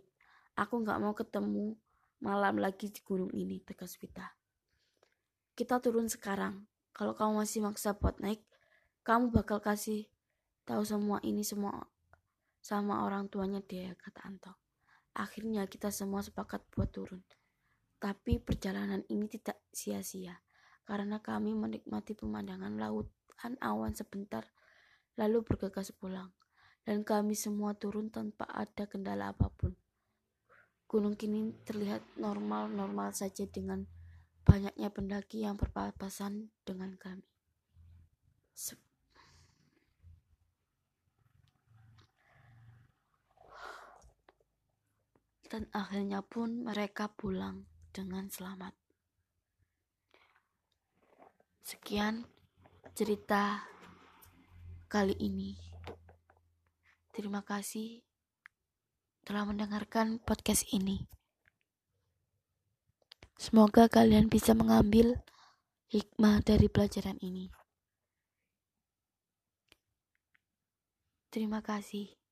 Aku 0.56 0.82
gak 0.86 1.02
mau 1.02 1.12
ketemu 1.12 1.76
malam 2.24 2.62
lagi 2.62 2.88
di 2.88 3.04
gunung 3.04 3.30
ini, 3.36 3.60
tegas 3.62 4.00
Vita. 4.00 4.32
Kita 5.54 5.84
turun 5.84 6.08
sekarang. 6.08 6.65
Kalau 6.93 7.17
kamu 7.17 7.43
masih 7.43 7.65
maksa 7.65 7.98
buat 7.98 8.22
naik, 8.22 8.41
kamu 9.04 9.34
bakal 9.34 9.60
kasih 9.60 10.12
tahu 10.63 10.84
semua 10.88 11.19
ini 11.23 11.43
semua 11.43 11.88
sama 12.63 13.04
orang 13.04 13.28
tuanya 13.28 13.60
dia, 13.60 13.91
kata 13.99 14.23
Anto. 14.23 14.54
Akhirnya 15.13 15.67
kita 15.67 15.91
semua 15.91 16.23
sepakat 16.23 16.63
buat 16.71 16.89
turun. 16.89 17.21
Tapi 17.99 18.39
perjalanan 18.39 19.04
ini 19.12 19.28
tidak 19.28 19.60
sia-sia 19.71 20.39
karena 20.84 21.23
kami 21.23 21.56
menikmati 21.56 22.15
pemandangan 22.15 22.76
lautan 22.76 23.56
awan 23.63 23.95
sebentar 23.95 24.43
lalu 25.15 25.39
bergegas 25.45 25.95
pulang 25.95 26.36
dan 26.84 27.08
kami 27.08 27.32
semua 27.32 27.71
turun 27.76 28.12
tanpa 28.12 28.43
ada 28.52 28.84
kendala 28.88 29.32
apa 29.32 29.47
pun. 29.52 29.76
Gunung 30.88 31.15
kini 31.15 31.56
terlihat 31.63 32.04
normal-normal 32.19 33.15
saja 33.15 33.47
dengan 33.47 33.88
banyaknya 34.43 34.91
pendaki 34.91 35.47
yang 35.47 35.56
berpapasan 35.56 36.52
dengan 36.67 36.99
kami. 36.99 37.23
Dan 45.54 45.70
akhirnya 45.70 46.26
pun 46.26 46.66
mereka 46.66 47.13
pulang 47.13 47.70
dengan 47.94 48.26
selamat. 48.26 48.74
Sekian 51.62 52.26
cerita 52.98 53.62
kali 54.89 55.13
ini. 55.22 55.54
Terima 57.13 57.46
kasih 57.46 58.02
telah 59.22 59.46
mendengarkan 59.46 60.18
podcast 60.26 60.66
ini. 60.74 61.06
Semoga 63.38 63.86
kalian 63.86 64.34
bisa 64.34 64.58
mengambil 64.58 65.22
hikmah 65.94 66.42
dari 66.42 66.66
pelajaran 66.66 67.22
ini. 67.22 67.54
Terima 71.30 71.62
kasih. 71.62 72.23